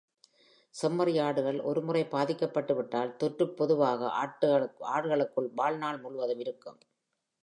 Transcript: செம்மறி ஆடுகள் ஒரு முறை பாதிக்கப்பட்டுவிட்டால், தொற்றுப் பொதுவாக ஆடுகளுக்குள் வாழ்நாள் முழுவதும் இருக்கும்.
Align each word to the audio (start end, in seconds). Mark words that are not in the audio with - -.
செம்மறி 0.75 1.21
ஆடுகள் 1.21 1.59
ஒரு 1.61 1.81
முறை 1.81 2.01
பாதிக்கப்பட்டுவிட்டால், 2.11 3.15
தொற்றுப் 3.15 3.55
பொதுவாக 3.55 4.09
ஆடுகளுக்குள் 4.95 5.49
வாழ்நாள் 5.55 5.99
முழுவதும் 5.99 6.39
இருக்கும். 6.39 6.79